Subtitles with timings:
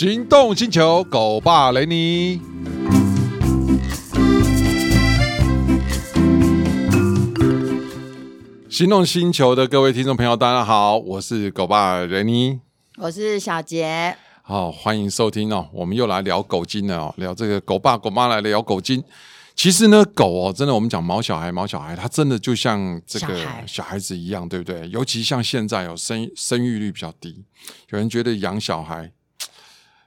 [0.00, 2.40] 行动星球，狗爸雷尼。
[8.70, 12.60] 行动星球的各位听众朋友，大家好，我是狗爸雷尼，
[12.96, 14.16] 我是小杰。
[14.40, 19.04] 好，欢迎收听哦，我们又来聊狗精了哦，聊这个狗爸狗妈来聊狗精。
[19.54, 24.88] 其实呢，狗哦，真的，我们讲毛小孩，毛小孩，它真的就像这个小孩子一样，对不对？
[24.88, 27.44] 尤其像现在哦生生育率比较低，
[27.90, 29.12] 有人觉得养小孩，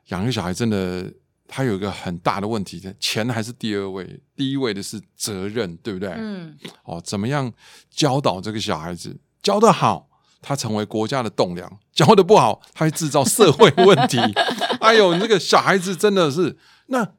[0.07, 1.11] 养一个小孩真的，
[1.47, 6.09] 他有一个很大的问题，钱还是第二位，第一位的是责任，对不对？
[6.17, 6.57] 嗯。
[6.83, 7.51] 哦，怎么样
[7.89, 9.17] 教导这个小孩子？
[9.41, 10.09] 教得好，
[10.41, 14.17] 他成为国家的栋梁；教得不好，他会制造社会问题。
[14.81, 16.57] 哎呦，那个小孩子真的是
[16.87, 17.13] 那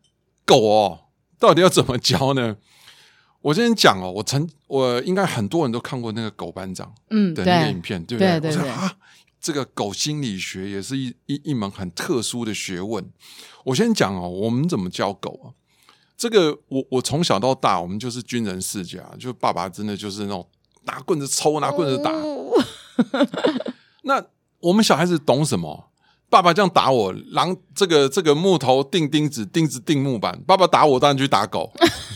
[0.45, 1.01] 狗哦。
[1.38, 2.57] 到底要怎么教呢？
[3.43, 8.41] 我先讲哦，我曾我应该很多人都看过那个狗班长嗯的那个影片，嗯、对，对不对？
[8.41, 8.96] 对对对我说啊，
[9.44, 13.04] 这个狗心理学也是一一一门很特殊的学问。
[13.62, 15.52] 我先讲哦，我们怎么教狗啊？
[16.16, 20.48] 这个我我从小到大，我们就是军人世家，就爸爸真的就是那种
[20.84, 22.10] 拿棍子抽，拿棍子打。
[22.10, 22.54] 哦、
[24.04, 24.24] 那
[24.60, 25.90] 我们小孩子懂什么？
[26.30, 30.40] 爸爸这样打我，狼这个这个木头钉钉子，钉子钉木板。
[30.46, 31.70] 爸爸打我，当然去打狗。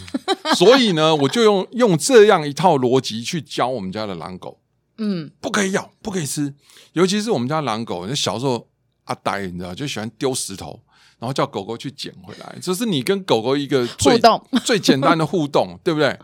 [0.57, 4.59] 所以呢，我就用用这样一套逻辑去教我们家的狼狗。
[4.99, 6.53] 嗯，不可以咬，不可以吃。
[6.93, 8.69] 尤其是我们家狼狗，那小时候
[9.05, 10.81] 阿呆，你知道，就喜欢丢石头，
[11.19, 12.57] 然后叫狗狗去捡回来。
[12.61, 16.19] 这是你跟狗狗一个最互动 最简单的互动，对不对？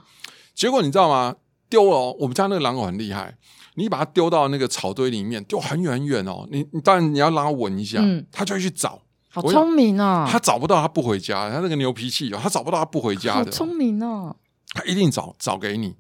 [0.55, 1.37] 结果你知道吗？
[1.71, 3.37] 丢了，我们家那个狼狗很厉害。
[3.77, 6.47] 你把它丢到那个草堆里面，丢很远很远哦。
[6.53, 9.03] 你你当然你要让它闻一下，嗯、它就会去找。
[9.29, 10.29] 好聪明哦！
[10.31, 11.51] 它找不到，它不回家。
[11.51, 13.47] 它那个牛脾气哦，它找不到，它不回家的。
[13.47, 14.37] 好聪明哦！
[14.73, 15.97] 它一定找找给你。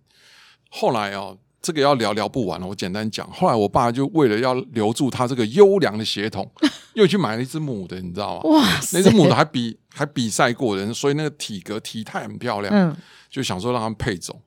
[0.70, 2.66] 后来哦，这个要聊聊不完了。
[2.66, 6.48] 我简单讲，后来我爸就为了要留住他这个优良的血统，
[6.92, 8.50] 又去买了一只母的，你知道吗？
[8.50, 8.62] 哇！
[8.92, 12.70] 那只母的还比还比赛过人，所以那个体格体态很漂亮。
[12.74, 12.94] 嗯，
[13.30, 14.38] 就想说让他们配种。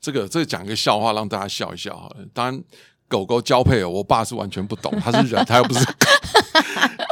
[0.00, 2.16] 这个这个讲一个笑话让大家笑一笑好了。
[2.34, 2.62] 当然，
[3.06, 5.92] 狗狗交配哦，我爸是完全不懂，他是人， 他又不是狗。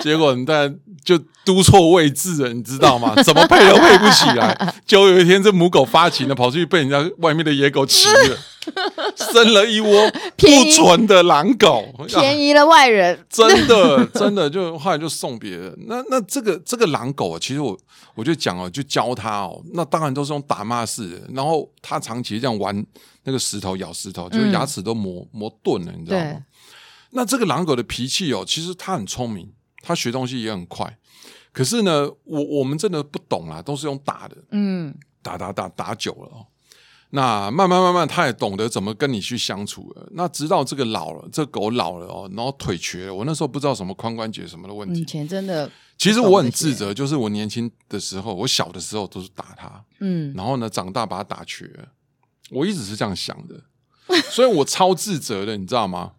[0.02, 0.68] 结果你在
[1.04, 3.14] 就督错位置了，你知道吗？
[3.22, 4.74] 怎么配都配不起来。
[4.84, 8.36] 就有一天，这母狗发情了，跑出去被人家外面的野狗骑了。
[9.16, 15.76] 生了一窝 不纯的狼狗， 便宜了外人，啊、真的真的就后来就送别人。
[15.86, 17.78] 那那这个这个狼狗啊，其实我
[18.14, 21.28] 我就讲哦，就教他哦，那当然都是用打骂式的。
[21.34, 22.84] 然后他长期这样玩
[23.24, 26.44] 那个石头咬石头，就是牙齿都磨磨钝了，你知道吗？
[27.10, 29.52] 那这个狼狗的脾气哦，其实它很聪明，
[29.82, 30.98] 它学东西也很快。
[31.52, 36.46] 可是呢，我我们真的不懂啦，都是用打的，嗯，打打打打久了哦。
[37.14, 40.08] 那慢慢慢慢，他也懂得怎么跟你去相处了。
[40.12, 43.14] 那直到这个老了，这狗老了哦，然后腿瘸了。
[43.14, 45.02] 我那时候不知道什么髋关节什么的问题。
[45.02, 51.84] 以前真的，其实我很自责，就是我年轻的时候，我小的时候都是打它，嗯，然后呢，长大把它打瘸了。
[52.50, 53.60] 我一直是这样想的，
[54.30, 56.12] 所以我超自责的，你知道吗？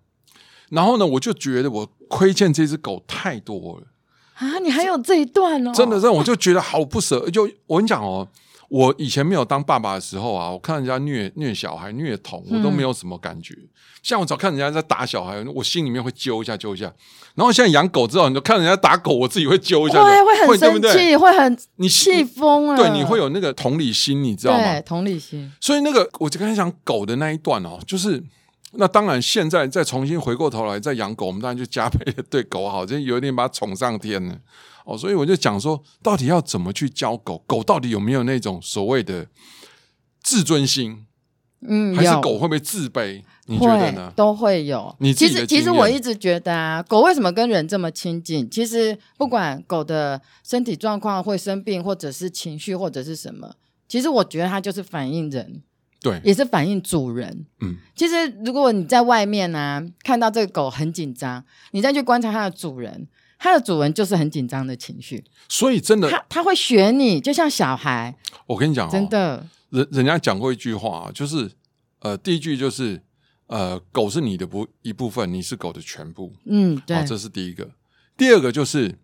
[0.69, 3.87] 然后呢，我就觉得我亏欠这只狗太多了
[4.35, 4.59] 啊！
[4.59, 5.71] 你还有这一段哦？
[5.73, 7.27] 真的，让我就觉得好不舍。
[7.31, 8.27] 就我跟你讲哦。
[8.73, 13.53] 我以前没有当爸爸的时候啊，我看人家虐虐小孩、虐童，我都没有什么感觉。
[13.53, 13.69] 嗯、
[14.01, 16.91] 像我早看人家在打小孩，我心里面会揪一下、揪一下。
[17.35, 22.75] 然后现在养狗之后，你就看人家打狗，我自己会揪一下，会会很生气，会很你气疯了。
[22.75, 24.63] 对，你会有那个同理心，你知道吗？
[24.63, 25.51] 对，同理心。
[25.61, 28.23] 所以那个，我就跟他讲狗的那一段哦，就是
[28.71, 34.35] 那当然，现在再重新回过头来再养狗，我们当然就加倍的对狗好，就有一点把它宠上天了。
[34.85, 37.43] 哦，所以我就讲说，到底要怎么去教狗？
[37.47, 39.27] 狗到底有没有那种所谓的
[40.21, 41.05] 自尊心？
[41.65, 43.23] 嗯，还是狗会不会自卑？
[43.45, 44.11] 你觉得呢？
[44.15, 44.93] 都会有。
[44.99, 48.49] 你其实其实我一直觉得啊，狗为什么跟人这么亲近？
[48.49, 53.55] 其实不管狗的身体状况会生病，或者是情绪，或者是什么，
[53.87, 55.61] 其实我觉得它就是反映人，
[56.01, 57.45] 对，也是反映主人。
[57.61, 63.07] 嗯，其实如果你在外面啊，看到这个狗很紧张，你再去观察它的主人。
[63.43, 68.15] 它的主人就是很紧张的情绪，所以真的，他他会学你，就像小孩。
[68.45, 71.51] 我跟你讲、哦，真的，人人家讲过一句话，就是
[71.99, 73.03] 呃，第一句就是
[73.47, 76.31] 呃，狗是你的不一部分，你是狗的全部。
[76.45, 77.69] 嗯，对、哦，这是第一个。
[78.15, 78.97] 第二个就是，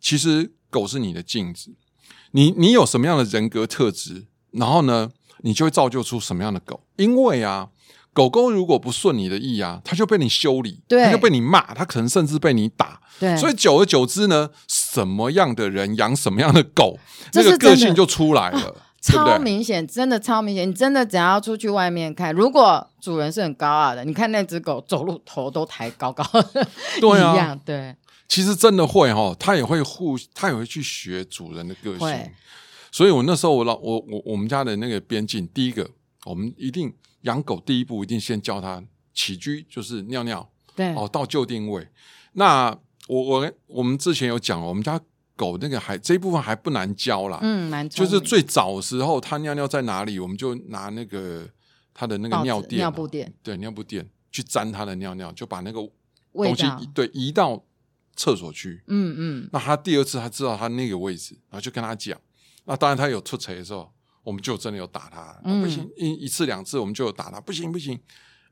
[0.00, 1.74] 其实狗是你的镜子，
[2.30, 6.84] 你你有什么样的人格特质，然后呢，你就会造就出什么样的狗。
[6.94, 7.70] 因为啊。
[8.18, 13.36] 狗狗如果不顺你的意啊，它就被你修理，对，它就被你骂，它可能甚至被你打，对。
[13.36, 16.98] 所以久而久之呢，什么样的人养什么样的狗，
[17.30, 20.68] 这个个性就出来了， 超明显，真的超明显。
[20.68, 26.66] 你真的只要出去外面看，如果主人是很高傲的，你看那只狗走路头都抬高高的，
[27.00, 27.94] 对啊，一样，对。
[28.28, 32.08] 其实真的会哈，它也会互，它也会去学主人的个性。
[32.90, 35.88] 所以我那时候我老我我我们家的那个边境，第一个
[36.24, 36.92] 我们一定
[37.28, 38.82] 养狗，第一步一定先教它
[39.12, 41.86] 起居，就是尿尿，对哦，到就定位。
[42.32, 42.76] 那
[43.06, 44.98] 我我我们之前有讲，我们家
[45.36, 51.46] 狗那个还这一部分还不难教啦，嗯，蛮就是最早的时候，它尿尿在哪里，我们就拿那个
[51.92, 55.80] 它的那个尿垫、尿布垫，对，尿布垫去沾它的尿尿，就把那个
[56.32, 56.64] 东西
[56.94, 57.62] 对移到
[58.16, 58.82] 厕所去。
[58.86, 59.50] 嗯嗯。
[59.52, 62.18] 那他第二次他知道他那个位置，然后就跟他讲。
[62.64, 63.90] 那当然他有出错的时候，
[64.28, 65.40] 我们就真的有打他。
[65.44, 67.98] 嗯、不行，一一次两次我们就有打他，不行不行。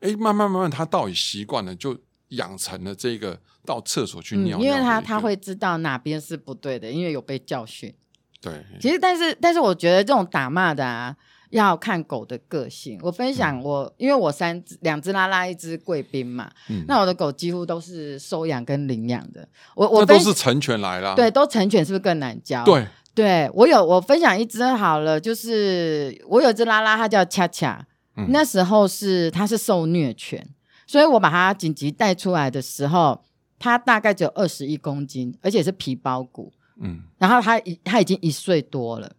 [0.01, 1.95] 哎，慢慢慢慢他倒也习惯了，就
[2.29, 4.63] 养成了这个到厕所去尿尿、嗯。
[4.65, 7.95] 因为他他会知道哪边是不对的，因为有被教训。
[8.41, 8.65] 对。
[8.81, 11.15] 其实，但是但是，我觉得这种打骂的啊。
[11.51, 12.99] 要看狗的个性。
[13.01, 16.51] 我分享我，嗯、因为我三只两只拉拉，一只贵宾嘛。
[16.69, 19.49] 嗯、那我的狗几乎都是收养跟领养的。
[19.77, 21.15] 我我都是成犬来了。
[21.15, 22.65] 对，都成犬是不是更难教？
[22.65, 22.85] 对，
[23.17, 27.87] 对我有我分享一只好了，就是我有只拉拉，它叫恰恰。
[28.19, 30.47] 嗯、那时候是它是受虐犬，
[30.87, 33.23] 所以我把它紧急带出来的时候，
[33.59, 36.53] 它大概只有二十一公斤，而且是皮包骨。
[36.79, 39.11] 嗯，然后它已它已经一岁多了。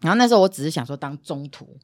[0.00, 1.78] 然后那时候我只是想说当中途，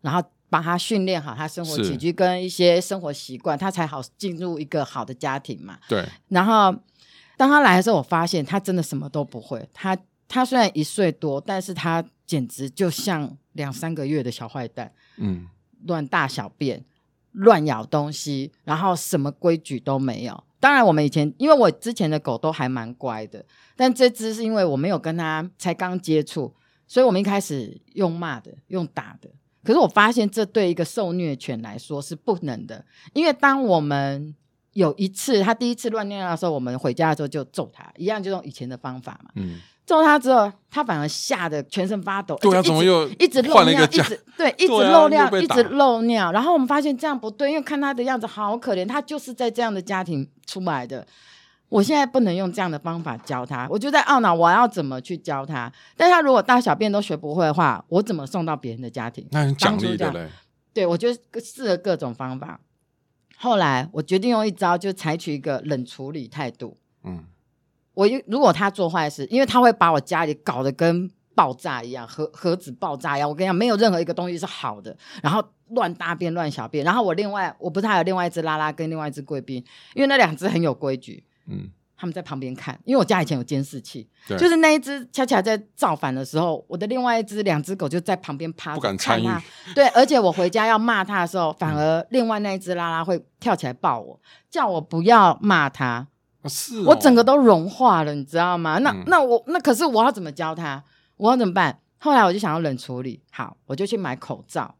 [0.00, 0.20] 然后
[0.50, 5.78] 把他训练好他生活起居跟一些生活习惯，他才好进入一个好的家庭嘛。
[5.88, 6.04] 对。
[6.28, 6.74] 然后
[7.36, 9.68] 当他来的时候，我发现他真的什么都不会。
[9.72, 9.96] 他
[10.32, 14.92] 他虽然一岁多，但是他简直就像两三个月的小坏蛋。
[15.16, 15.48] 嗯。
[15.84, 16.84] 乱大小便，
[17.32, 20.44] 乱咬东西，然后什么规矩都没有。
[20.60, 23.44] 当然，我们以前因为我之前的狗都还蛮乖的，
[23.74, 26.54] 但这只是因为我没有跟它才刚接触。
[26.86, 29.28] 所以我们一开始用骂的，用打的，
[29.64, 34.32] 可是我发现这对一个受虐犬来说是不能的，因为当我们
[34.74, 39.32] 有一次它第一次乱尿尿的时候，我们回家的时候就揍它，一样就用以前的方法嘛。
[39.34, 39.60] 嗯。
[39.84, 46.30] 揍他之后，他反而吓得全身发抖，对啊，怎么又一直漏尿， 一直对，一直漏尿，一直漏尿。
[46.32, 51.06] 然后我们发现这样不对，因为看他的样子好可怜，他就是在这样的家庭出来的。
[51.68, 55.72] 我现在不能用这样的方法教他，我就在懊恼我要怎么去教他。
[55.96, 59.26] 但他如果大小便都学不会的话，我怎么送到别人的家庭？
[59.30, 60.28] 那很奖励的嘞。
[60.74, 61.08] 对，我就
[61.42, 62.60] 试了各种方法。
[63.38, 66.76] 后来我决定用一招，就采取一个冷处理态度。
[67.04, 67.24] 嗯，
[67.94, 73.28] 我如果他做坏事，因为他会把我家里搞得跟爆炸一样，核核子爆炸一样。
[73.28, 74.96] 我跟你讲，没有任何一个东西是好的。
[75.22, 76.84] 然后乱大便、乱小便。
[76.84, 81.24] 然后我另外，我不是还有另外一只拉拉跟另外一只贵宾，因为那两只很有规矩。
[81.46, 89.26] 嗯，他们在旁边看，因为我家以前有监视器，对就是那一只恰恰在造反的时候，我的另外一只两只狗就在旁边趴着，不敢参与。
[89.74, 95.68] 对，而且我回家要骂他的时候，反而另外那一只拉拉会跳起来抱我，叫我不要骂
[96.42, 96.48] 他。
[96.48, 98.78] 是、哦，我整个都融化了，你知道吗？
[98.78, 100.82] 那、嗯、那我那可是我要怎么教他？
[101.16, 101.80] 我要怎么办？
[101.98, 104.74] 后来我就想要冷处理，好，我就去买口罩，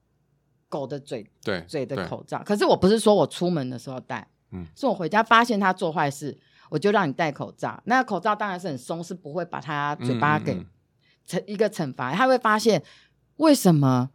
[0.69, 2.43] 狗的嘴对嘴的口罩。
[2.45, 6.39] 可是我不是说我出门的时候戴，嗯，是我回家发现他做坏事。
[6.71, 10.59] 我就让你戴口罩，那个口罩当然是很松，是不会把他嘴巴给
[11.29, 12.15] 惩一个惩罚。
[12.15, 12.83] 他会发现
[13.37, 14.09] 为什么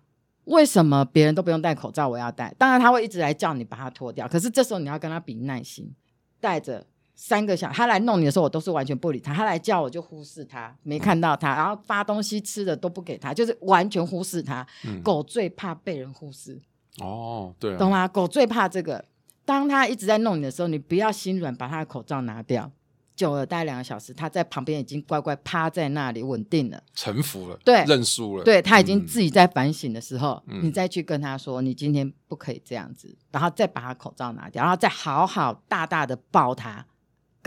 [0.45, 2.51] 为什么别人都不用戴口罩，我要戴？
[2.57, 5.94] 当然他会一直来叫你把它脱掉，可是这时候你要跟他比耐心，
[6.39, 6.83] 戴着
[7.19, 9.33] 三个小，他来弄你的时候，我都是完全不理他。
[9.33, 14.66] 他来叫我就忽视他，没看到他，然后发东西吃的都不给他，就是完全忽视他。
[14.86, 16.62] 嗯、狗最怕被人忽视。
[17.00, 18.07] 哦，对、啊，懂吗？
[18.07, 19.04] 狗最怕这个。
[19.44, 22.71] 当他一直在弄你的时候，你不要心软，把他的口罩拿掉。
[23.16, 28.44] 久了，待两个小时，他在旁边已经乖乖趴在那里稳定了，臣服了，对，认输了。
[28.44, 36.86] 对，他已经自己在反省的时候，嗯、你再去跟他说，你今天不可以这样子，然后再把他口罩拿掉，然后再好好大大的抱他，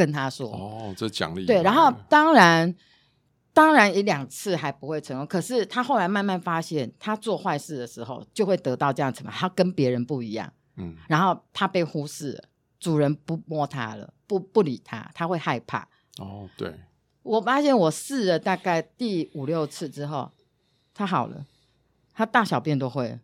[0.00, 0.48] 跟他说。
[0.48, 1.44] 哦，这奖励。
[1.44, 2.74] 对，然后当然，
[3.52, 10.50] 当然一两次还不会成功，可是他后来慢慢发现，他做坏事的时候就会得到这样子嘛，他跟别人不一样。
[10.76, 12.44] 嗯，然后他被忽视了，
[12.78, 15.86] 主人不摸他了，不不理他，他会害怕。
[16.18, 16.74] 哦，对，
[17.22, 20.32] 我发现我试了大概第五六次之后，
[20.94, 21.44] 他好了，
[22.14, 23.20] 他大小便都会，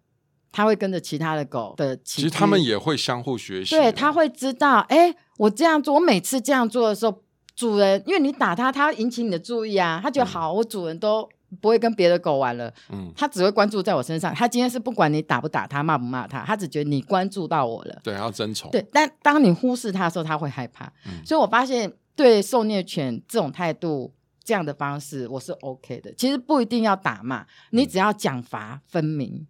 [0.53, 1.97] 他会跟着其他的狗的。
[1.97, 7.23] 其实他们也会相互学习，对，他会知道，哎，我这样做，我每次这样做的时候，
[7.55, 11.29] 主人因为你打他，他会引起你的注意啊，他觉得好，嗯、我主人都。
[11.61, 14.35] 不会跟别的狗玩了，嗯，他只会关注在我身上。
[14.35, 18.01] 他今天是不管你打不打他，骂不骂他，他只觉得你关注到我了。
[18.03, 18.69] 对，要争宠。
[18.73, 20.93] 对，但当你忽视他的时候，他会害怕。
[21.07, 24.13] 嗯，所以我发现对受虐犬这种态度、
[24.43, 26.13] 这样的方式，我是 OK 的。
[26.15, 29.33] 其实不一定要打骂，你只要奖罚分明。
[29.35, 29.47] 嗯，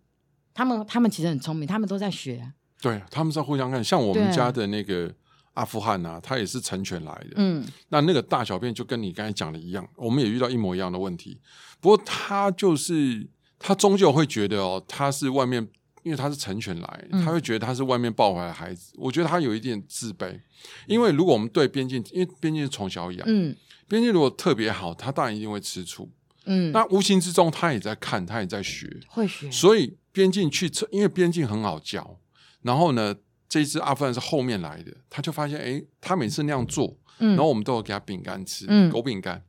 [0.53, 2.53] 他们他们其实很聪明，他们都在学。
[2.83, 3.83] 对，他们在互相看。
[3.83, 5.11] 像我们家的那个
[5.57, 7.33] 阿富汗啊，它也是成犬来的。
[7.37, 11.41] 嗯，那那个大小便就跟你刚才讲的一样，我们也遇到一模一样的问题。
[11.81, 13.27] 不过它就是
[13.59, 15.67] 它终究会觉得哦，它是外面，
[16.03, 18.93] 因为它是成犬来，他会觉得他是外面抱回来的孩子。
[18.97, 20.39] 嗯、我觉得他有一点自卑，
[20.87, 23.57] 因为如果我们对边境，因为边境是从小养，嗯，
[23.89, 26.11] 边境如果特别好，他当然一定会吃醋。
[26.45, 29.51] 嗯，那无形之中他也在看，他也在学，会学。
[29.51, 32.19] 所以边境去测，因为边境很好教，
[32.61, 33.17] 然后呢。
[33.49, 39.43] 这一只阿富汗是后面来的，他就发现，哎，他每次那样做，嗯、然后我们都有给他饼干吃，嗯、狗饼干，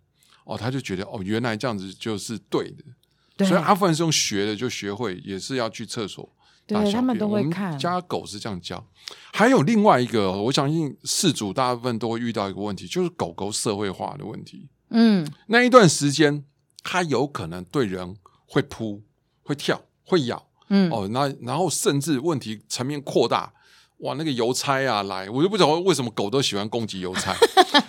[0.43, 2.83] 哦，他就觉得，哦，原来这样子就是对的，
[3.35, 3.47] 对。
[3.47, 6.23] 所以阿富汗是用学的，就学会，也是要去厕所
[6.67, 7.77] 大小便，对，他们都会看。
[7.79, 8.87] 家狗是这样教，
[9.33, 14.69] 还有另外一个，我相信饲主大部分都会遇到一个问题，就是狗狗社会化的问题。
[14.89, 16.45] 嗯，那一段时间，
[16.83, 19.01] 它有可能对人会扑、
[19.41, 23.53] 会跳、会咬，嗯，哦，那然后甚至问题层面扩大。
[23.99, 27.35] 哇，那个邮差啊，来，我就不知道为什么狗都喜欢攻击邮差，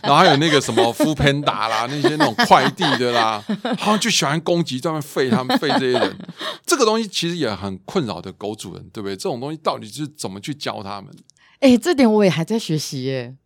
[0.01, 3.45] 然后还有那个什么 foodpanda 啦，那些那种快递的啦，
[3.77, 6.19] 好像就喜欢攻击，专门废他们废这些人。
[6.65, 9.15] 这个东西其实也很困扰的狗主人，对不对？
[9.15, 11.15] 这种东西到底是怎么去教他们？
[11.61, 13.37] 哎、欸，这点我也还在学习耶，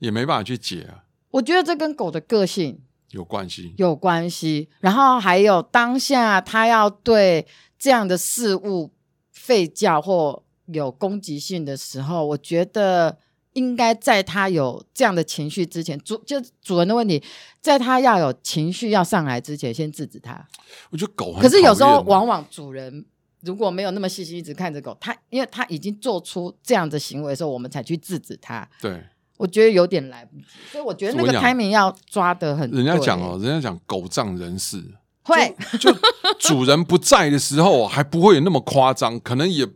[0.00, 1.04] 也没办法去解啊。
[1.30, 2.80] 我觉得这跟狗的个性
[3.12, 4.68] 有关系，有关系。
[4.80, 7.46] 然后还有当下他要对
[7.78, 8.90] 这样的事物
[9.32, 10.42] 吠叫或。
[10.72, 13.18] 有攻击性的时候，我觉得
[13.54, 17.22] 应该在他有这样的情绪之前，主就主人的问题，
[17.60, 20.46] 在他要有情绪要上来之前，先制止他。
[20.90, 23.04] 我觉得狗很，可是有时候往往主人
[23.42, 28.66] 如果没有那么细心，一直看着狗，他因为他已经做出这样的行为的时候，我们才去制止他。
[28.80, 29.04] 对，
[29.36, 32.70] 我觉得有点来不及，所以我觉得那个 timing 要抓得很。
[32.70, 34.82] 人家讲哦，人家讲狗仗人势，
[35.24, 35.98] 会就，就
[36.38, 39.68] 主人不在的时候还不会有那么夸张，可能也。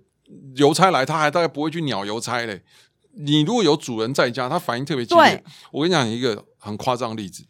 [0.57, 2.63] 邮差来，他还大概不会去鸟邮差嘞。
[3.19, 5.43] 你如果有主人在家，他反应特别激烈。
[5.73, 7.45] 我跟你讲一个很夸张的例子，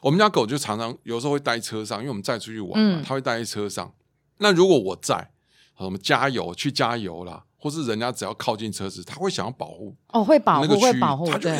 [0.00, 3.92] 我们家狗就常常有时候会待车上，因为我们载出去玩嘛，它、嗯、会待在车上。
[4.38, 5.30] 那如果我在，
[5.76, 11.50] 我们加油去加油啦，或是人家只要靠近车子，它会想要保护哦，会保护会保护，它就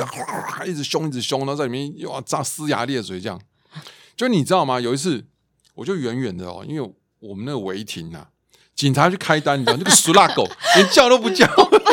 [0.70, 3.40] 一直凶一直凶，然后在里面又要炸龇牙裂嘴这样。
[4.16, 4.80] 就你知道吗？
[4.80, 5.24] 有一次
[5.74, 8.30] 我就远远的哦，因为我们那个违停啊。
[8.76, 11.46] 警察去开单，你知道 那个俗辣狗连叫都不叫，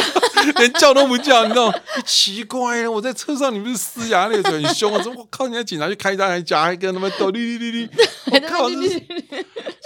[0.60, 1.74] 连叫都不叫，你知道吗？
[2.06, 5.02] 奇怪了，我在车上，你不是呲牙咧嘴很凶啊？
[5.02, 5.46] 怎么我靠？
[5.46, 7.90] 人家警察去开单还夹，还跟他们抖哩哩哩哩，
[8.32, 9.02] 我靠，这是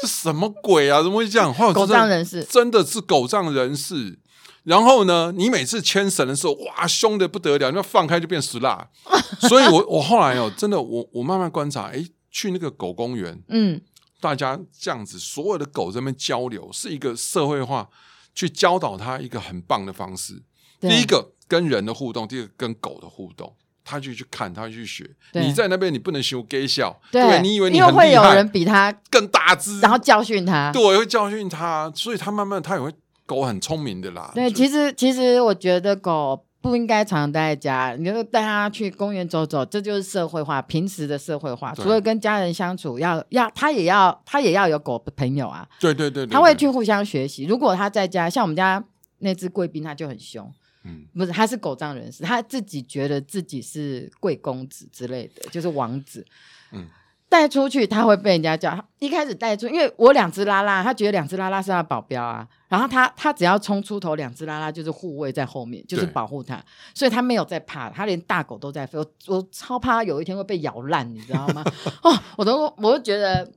[0.01, 1.03] 这什么鬼啊？
[1.03, 1.53] 怎么会这样？
[1.71, 4.17] 狗仗人势，真的是狗仗人势。
[4.63, 8.87] 然后呢，你每次牵绳的时候，哇，凶的不得了，你要放开就变死辣。
[9.47, 13.79] 所以我我后来哦，真的，我我慢慢观察，哎，去那个狗公园，嗯。
[14.19, 17.87] 大家这样子，所有的狗在那边交流，是一个社会化
[18.33, 20.41] 去教导它一个很棒的方式。
[20.79, 25.09] 第一个跟人的互动，第二个跟狗的互动，它就去看，它就去学。
[25.33, 32.91] 你在那边，你不能修 gay 笑，对，对，你以为你会有人比它更大只，然后教训它，对，会教训它，所以它慢慢它也会
[33.25, 34.31] 狗很聪明的啦。
[34.33, 36.46] 对，其实其实我觉得狗。
[36.67, 41.73] 不应该常常待在家，你就带他去公园走走，这就是社会化，平时的社会化。
[41.73, 45.67] 对除了跟家人相处，要要他也要他也要有狗朋友啊。
[45.79, 47.45] 对对对，对，他会去互相学习。
[47.45, 48.83] 如果他在家，像我们家
[49.19, 50.51] 那只贵宾，他就很凶。
[50.83, 56.25] 嗯，不是，他是狗仗人势，他自己觉得自己是贵公子之类的，就是王子。
[56.71, 56.87] 嗯。
[57.29, 71.63] 带出去他会被人家叫，一开始带出，因为我两只拉拉，他觉得两只拉拉是他保镖啊，然后他他只要冲出头，两只拉拉就是护卫在后面，就是保护他，所以他没有在怕，他连大狗都在飞，我我超怕他有一天会被咬烂，你知道吗？
[72.03, 73.51] 哦，我都我都觉得，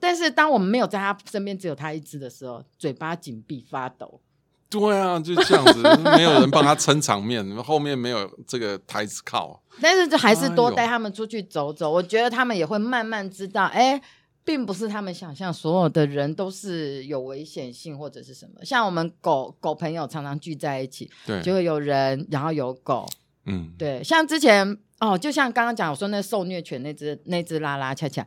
[0.00, 4.20] 但是当我们没有在他身边，只有他一只的时候，嘴巴紧闭发抖。
[4.80, 5.82] 对啊，就这样子，
[6.16, 9.62] 没有人帮他撑场面，后面没有这个台子靠。
[9.80, 14.00] 但是就还是多带他们出去走走，哎、我觉得他们也会慢慢知道，哎，
[14.44, 18.64] 并不是他们想象所有的人都是有危险性或者是什么。
[18.64, 23.08] 像我们狗狗朋友常常聚在一起，对，就会有人，然后有狗，
[23.46, 24.02] 嗯，对。
[24.02, 28.26] 像之前哦，就像刚刚讲我说那受虐犬那只那只拉拉恰恰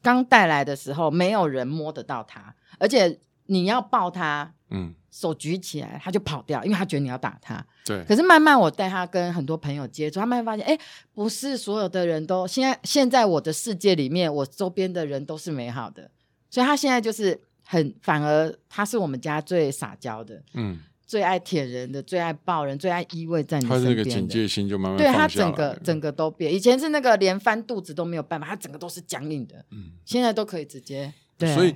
[0.00, 4.94] 刚带来的时候，没有人摸得到它，而且你要抱它，嗯。
[5.10, 7.64] 手举起来，他就跑掉，因为他觉得你要打他。
[7.84, 8.04] 对。
[8.04, 10.78] 可是慢慢我带他跟很多朋友接触，他慢慢发现，哎，
[11.12, 16.08] 不是所有的人都现在现在我的世界里面，我周边的人都是美好的。
[16.50, 23.86] 所以他现在就是很，反而他是我们家最撒娇的，嗯，最爱舔人的，最爱抱人，最爱依偎在你身边的。
[23.86, 26.54] 他这个警戒心就慢慢对他整个整个都变。
[26.54, 29.64] 以前是那个连翻肚子都没有办法，他整个都是僵硬的。
[29.70, 29.92] 嗯。
[30.04, 31.12] 现在都可以直接。
[31.36, 31.52] 对。
[31.54, 31.74] 所以，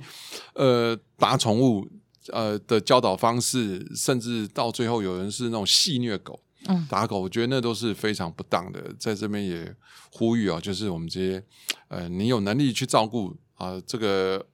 [0.53, 1.85] 呃，打宠物。
[2.31, 8.81] 呃的教导方式，甚至到最后有人是那种戏虐狗，嗯，打狗，我觉得那都是非常不当的。
[8.97, 9.75] 在这边也
[10.11, 11.43] 呼吁啊，就是我们这些
[11.87, 14.45] 呃，你有能力去照顾啊、呃，这个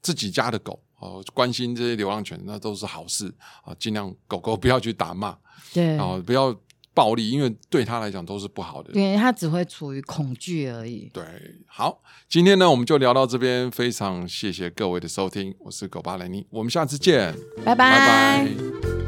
[0.00, 3.32] 自己家的狗啊、呃，关心这些流浪犬，那都是好事
[3.64, 3.74] 啊。
[3.78, 5.36] 尽量狗狗不要去打骂，
[5.72, 6.54] 对，啊、呃，不要。
[6.94, 11.10] 暴力，因为对他来讲都是不好的，因为他只会处于恐惧而已。
[11.12, 11.24] 对，
[11.66, 17.34] 好，今天呢，我们就聊到这边，非常谢谢各位的收听，我是狗巴雷尼，我们下次见，
[17.64, 17.90] 拜拜。
[17.90, 19.01] 拜拜。